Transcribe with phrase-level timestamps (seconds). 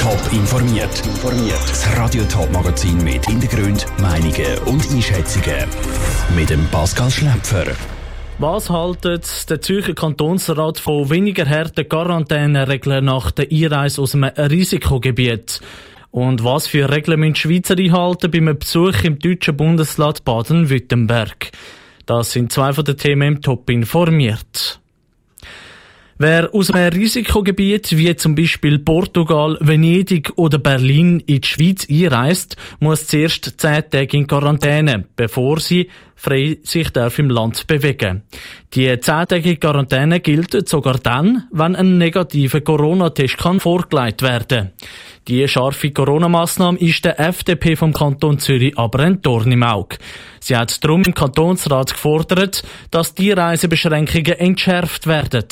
[0.00, 1.02] Top informiert.
[1.68, 5.68] Das Radio Top Magazin mit Hintergrund, Meinungen und Einschätzungen
[6.34, 7.66] mit dem Pascal Schläpfer.
[8.38, 15.60] Was haltet der Zürcher Kantonsrat von weniger harten Quarantäneregeln nach der Einreise aus einem Risikogebiet?
[16.10, 21.50] Und was für Regeln müssen Schweizer einhalten beim Besuch im deutschen Bundesland Baden-Württemberg?
[22.06, 24.79] Das sind zwei von den Themen im Top informiert.
[26.22, 32.58] Wer aus einem Risikogebiet wie zum Beispiel Portugal, Venedig oder Berlin in die Schweiz einreist,
[32.78, 38.24] muss zuerst zehn Tage in Quarantäne, bevor sie frei sich darf im Land bewegen.
[38.74, 44.72] Die zehntägige Quarantäne gilt sogar dann, wenn ein negativer Corona-Test kann vorgelegt werden.
[45.26, 49.96] Die scharfe Corona-Massnahme ist der FDP vom Kanton Zürich aber ein Dorn im Auge.
[50.38, 55.46] Sie hat darum im Kantonsrat gefordert, dass die Reisebeschränkungen entschärft werden.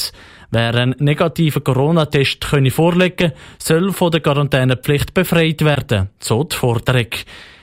[0.51, 6.09] Wer einen negativen Corona-Test vorlegen soll von der Quarantänepflicht befreit werden.
[6.21, 7.09] So die Forderung.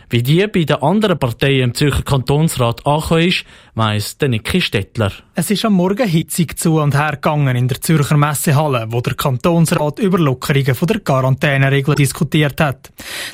[0.10, 5.12] Wie die bei den anderen Parteien im Zürcher Kantonsrat angekommen ist, weiss der Niki Stettler.
[5.34, 9.16] Es ist am Morgen hitzig zu und her gegangen in der Zürcher Messehalle, wo der
[9.16, 12.92] Kantonsrat über Lockerungen der Quarantäneregel diskutiert hat.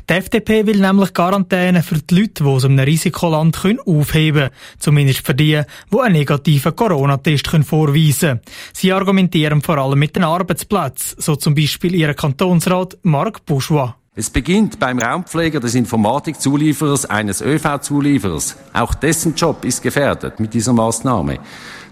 [0.09, 4.55] Die FDP will nämlich Quarantäne für die Leute, die aus einem Risikoland können aufheben können.
[4.79, 5.61] Zumindest für die,
[5.93, 8.41] die einen negativen Corona-Test vorweisen können.
[8.73, 13.95] Sie argumentieren vor allem mit den Arbeitsplätzen, so zum Beispiel ihr Kantonsrat Marc Bourgeois.
[14.13, 18.57] Es beginnt beim Raumpfleger des Informatikzulieferers eines ÖV-Zulieferers.
[18.73, 21.39] Auch dessen Job ist gefährdet mit dieser Maßnahme.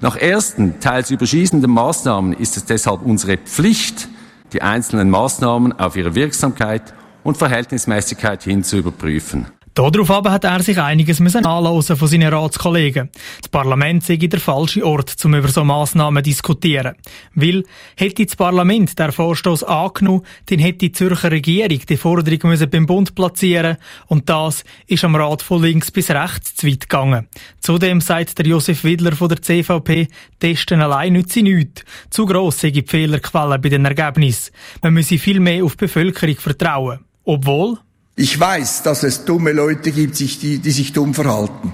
[0.02, 4.10] Nach ersten, teils überschießenden Maßnahmen ist es deshalb unsere Pflicht,
[4.52, 9.46] die einzelnen Maßnahmen auf ihre Wirksamkeit und Verhältnismäßigkeit hin zu überprüfen.
[9.80, 13.10] Darauf aber hat er sich einiges müssen anhören von seinen Ratskollegen.
[13.40, 16.96] Das Parlament sei der falsche Ort, um über so Massnahmen zu diskutieren.
[17.34, 17.64] Weil,
[17.96, 22.86] hätte das Parlament der Vorstoß angenommen, dann hätte die Zürcher Regierung die Forderung müssen beim
[22.86, 27.28] Bund platzieren und das ist am Rat von links bis rechts zu weit gegangen.
[27.62, 30.08] Zudem sagt der Josef Widler von der CVP,
[30.40, 31.86] Testen allein nütze nichts.
[32.10, 34.54] Zu gross sind die Fehlerquellen bei den Ergebnissen.
[34.82, 37.00] Man müsse viel mehr auf die Bevölkerung vertrauen.
[37.24, 37.78] Obwohl,
[38.20, 41.74] ich weiß, dass es dumme Leute gibt, die, die sich dumm verhalten.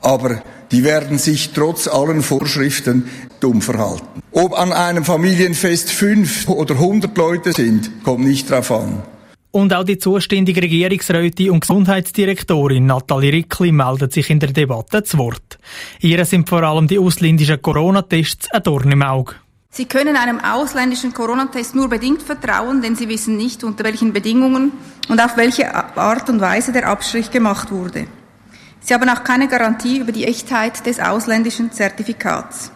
[0.00, 0.40] Aber
[0.70, 3.08] die werden sich trotz allen Vorschriften
[3.40, 4.22] dumm verhalten.
[4.30, 9.02] Ob an einem Familienfest fünf oder hundert Leute sind, kommt nicht drauf an.
[9.50, 15.18] Und auch die zuständige Regierungsrätin und Gesundheitsdirektorin Nathalie Rickli meldet sich in der Debatte zu
[15.18, 15.58] Wort.
[15.98, 19.34] Ihr sind vor allem die ausländischen Corona-Tests ein Dorn im Auge.
[19.72, 24.72] Sie können einem ausländischen Corona-Test nur bedingt vertrauen, denn Sie wissen nicht, unter welchen Bedingungen
[25.08, 28.06] und auf welche Art und Weise der Abstrich gemacht wurde.
[28.80, 32.72] Sie haben auch keine Garantie über die Echtheit des ausländischen Zertifikats.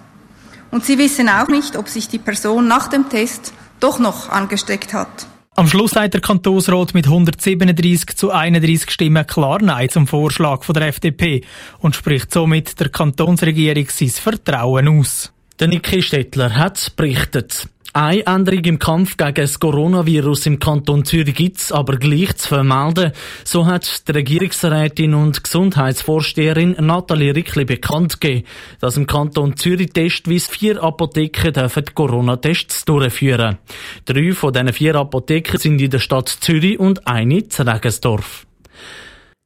[0.71, 4.95] Und Sie wissen auch nicht, ob sich die Person nach dem Test doch noch angesteckt
[4.95, 5.27] hat.
[5.57, 10.75] Am Schluss sagt der Kantonsrat mit 137 zu 31 Stimmen klar Nein zum Vorschlag von
[10.75, 11.45] der FDP
[11.81, 15.34] und spricht somit der Kantonsregierung sein Vertrauen aus.
[15.61, 17.69] Der Niki Stettler hat berichtet.
[17.93, 23.13] Eine Änderung im Kampf gegen das Coronavirus im Kanton Zürich gibt's aber gleich zu vermelden.
[23.45, 28.49] So hat die Regierungsrätin und Gesundheitsvorsteherin Nathalie Rickli bekannt gegeben,
[28.81, 33.59] dass im Kanton Zürich testweise vier Apotheken dürfen Corona-Tests durchführen.
[34.07, 38.45] Drei von diesen vier Apotheken sind in der Stadt Zürich und eine in Regensdorf.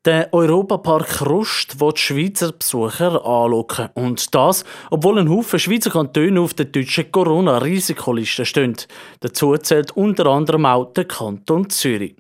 [0.09, 3.91] Der Europapark Rust will die Schweizer Besucher anlocken.
[3.93, 8.75] Und das, obwohl ein Haufen Schweizer Kantone auf der deutschen Corona-Risikoliste stehen.
[9.21, 12.17] Dazu zählt unter anderem auch der Kanton Zürich.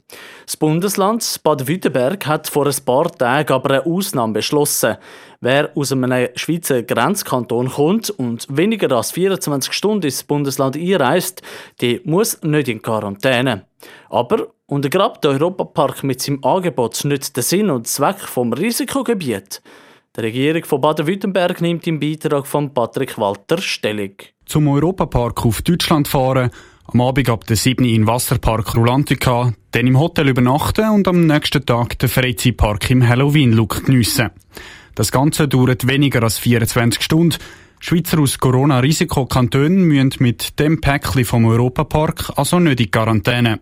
[0.49, 4.97] Das Bundesland Baden-Württemberg hat vor ein paar Tagen aber eine Ausnahme beschlossen.
[5.43, 11.43] Wer aus einem Schweizer Grenzkanton kommt und weniger als 24 Stunden ins Bundesland einreist,
[11.83, 13.67] der muss nicht in Quarantäne.
[14.09, 19.61] Aber untergrabt der Europapark mit seinem Angebot nicht den Sinn und Zweck vom Risikogebiet.
[20.17, 24.15] Die Regierung von Baden-Württemberg nimmt im Beitrag von Patrick Walter Stellung.
[24.47, 26.51] Zum Europapark auf Deutschland fahren,
[26.91, 31.65] am Abend ab der 7 in Wasserpark Rulantica, dann im Hotel übernachten und am nächsten
[31.67, 34.31] Tag den Freizeitpark im Halloween-Look geniessen.
[34.95, 37.37] Das Ganze dauert weniger als 24 Stunden.
[37.79, 43.61] Schweizer aus Corona-Risikokantonen müssen mit dem Päckchen vom Europapark also nicht in Quarantäne.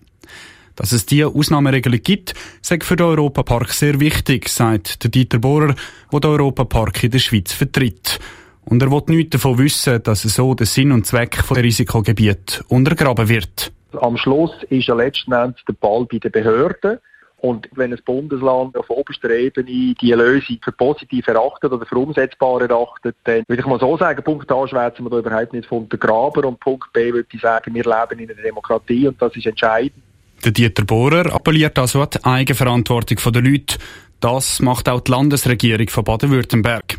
[0.76, 5.74] Dass es diese Ausnahmeregelung gibt, sagt für den Europapark sehr wichtig, sagt der Dieter Bohrer,
[6.12, 8.20] der den Europapark in der Schweiz vertritt.
[8.68, 13.28] Und er will nichts davon wissen, dass so der Sinn und Zweck der Risikogebiete untergraben
[13.28, 13.72] wird.
[14.00, 16.98] Am Schluss ist ja letzten Endes der Ball bei den Behörden.
[17.38, 22.62] Und wenn ein Bundesland auf oberster Ebene die Lösung für positiv erachtet oder für umsetzbar
[22.62, 25.88] erachtet, dann würde ich mal so sagen, Punkt A schwärzen wir da überhaupt nicht von
[25.88, 29.36] der Graber und Punkt B würde ich sagen, wir leben in einer Demokratie und das
[29.36, 30.02] ist entscheidend.
[30.44, 33.78] Der Dieter Bohrer appelliert also an die Eigenverantwortung der Leute.
[34.20, 36.98] Das macht auch die Landesregierung von Baden-Württemberg.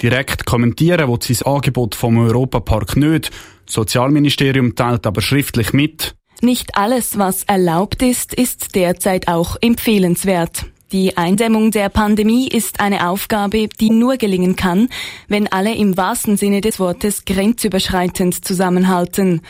[0.00, 3.30] Direkt kommentieren will sein Angebot vom Europapark nicht.
[3.66, 6.14] Das Sozialministerium teilt aber schriftlich mit.
[6.40, 10.66] Nicht alles, was erlaubt ist, ist derzeit auch empfehlenswert.
[10.92, 14.88] Die Eindämmung der Pandemie ist eine Aufgabe, die nur gelingen kann,
[15.26, 19.42] wenn alle im wahrsten Sinne des Wortes grenzüberschreitend zusammenhalten.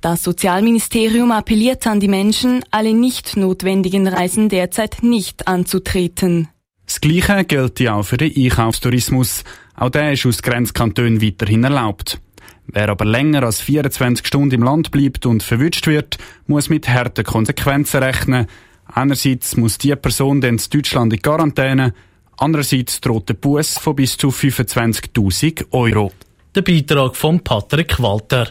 [0.00, 6.48] Das Sozialministerium appelliert an die Menschen, alle nicht notwendigen Reisen derzeit nicht anzutreten.
[6.86, 9.44] Das Gleiche gilt ja auch für den Einkaufstourismus.
[9.76, 12.20] Auch der ist aus Grenzkantonen weiterhin erlaubt.
[12.66, 17.24] Wer aber länger als 24 Stunden im Land bleibt und verwünscht wird, muss mit harten
[17.24, 18.46] Konsequenzen rechnen.
[18.86, 21.94] Einerseits muss die Person dann in Deutschland in Quarantäne,
[22.38, 26.12] andererseits droht der Bus von bis zu 25.000 Euro.
[26.54, 28.48] Der Beitrag von Patrick Walter.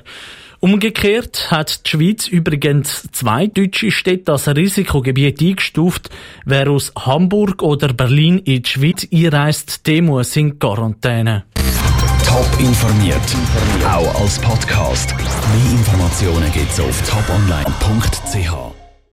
[0.65, 6.09] Umgekehrt hat die Schweiz übrigens zwei deutsche Städte als Risikogebiet eingestuft.
[6.43, 11.43] Wer aus Hamburg oder Berlin in die Schweiz einreist, der muss in Quarantäne.
[12.25, 13.21] Top informiert,
[13.87, 15.13] auch als Podcast.
[15.15, 18.74] Mehr Informationen gibt's auf toponline.ch.